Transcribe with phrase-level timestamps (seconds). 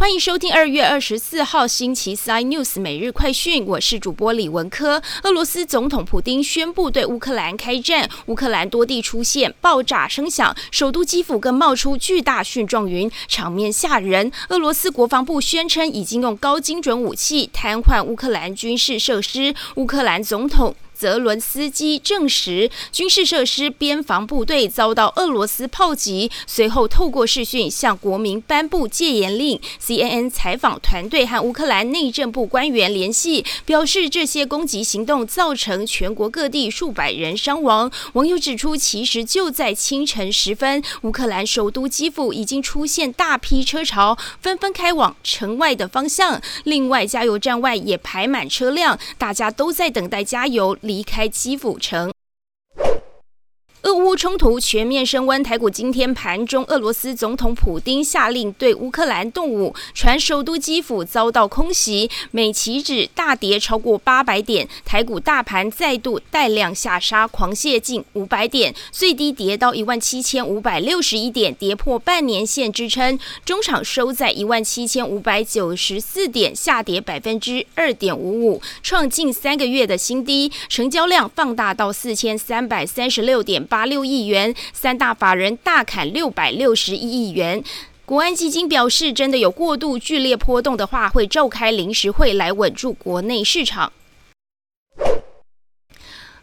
[0.00, 5.02] 欢迎收听二月二十四号星期四 iNews 每日快讯，我是主播李文科。
[5.24, 14.32] 俄罗斯总统普京宣布对乌克兰开战，乌克兰多地出现爆炸声响，首都基辅更冒出巨大蕈状云，场面吓人。
[14.48, 20.74] 俄罗斯国防部宣称已经用高精准武器瘫痪乌克兰军事设施，乌克兰总统。
[21.00, 29.58] 泽伦斯基证实，军事设施、边防部队遭到俄罗斯炮击，随后透过视讯向国民颁布戒严令。
[29.82, 37.90] CNN 采访团队和乌克兰内政部官员联系，表示这些攻击行动造成全国各地数百人伤亡。
[38.12, 46.42] 网友指出，其实就在清晨时分，乌克兰首都基辅已经出现大批车潮，纷纷开往城外的方向。
[46.64, 50.76] 另外，加油站外也排满车辆，大家都在等待加油。
[50.90, 52.10] 离开基辅城。
[54.10, 83.64] 乌冲突全面升温，台股今天盘中，俄罗斯总统普京下令对乌克兰动武，传首都基辅遭到空袭，美期指大跌超过八百点，台股大盘再度带量下杀，狂泻近五百点，最低跌到一万七千五百六十一点，跌破半年线支撑，中场收在一万七千五百九十四点，下跌百分之二点五五，创近三个月的新低，成交量放大到四千三百三十六点。
[83.64, 87.62] 八六亿元，三大法人大砍六百六十一亿元。
[88.04, 93.92] 国安基金表示，真的有过度剧烈波动的话，会召开临时会来稳住国内市场。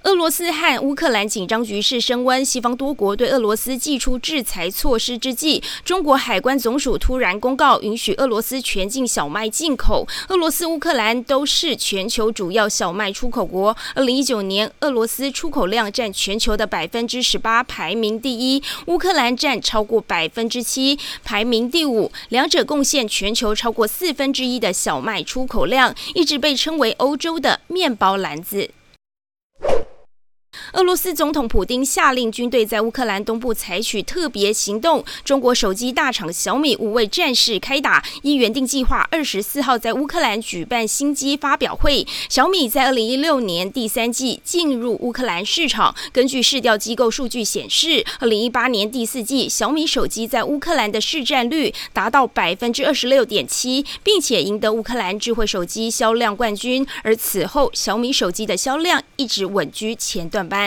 [0.07, 10.07] 俄罗斯和乌克兰紧张局势升温，西方多国对俄罗斯祭出制裁措施之际，中国海关总署突然公告允许俄罗斯全境小麦进口。
[10.29, 13.75] 俄罗斯、乌克兰都是全球主要小麦出口国。
[13.95, 22.09] 二零一九年，俄罗斯出口量占全球的百分之十八，排名第一；乌克兰占超过百分之七，排名第五。
[22.29, 28.69] 两者贡献全球超过四分之一的小麦出口量，一直被称为欧洲的面包篮子。
[30.73, 35.03] 俄罗斯总统普京下令军队在乌克兰东部采取特别行动。
[35.23, 42.05] 中国手机大厂小米五位战士开打，依原定计划，二十四号在乌克兰举办新机发表会。
[42.27, 45.95] 小米在二零一六年第三季进入乌克兰市场。
[46.11, 56.85] 根据市调机构数据显示，二零一八年第四季小米手机在乌克兰的市占率达到百分之二十六点七，并且赢得乌克兰智慧手机销量冠军。
[57.03, 60.66] 而此后，小米手机的销量一直稳居前段班。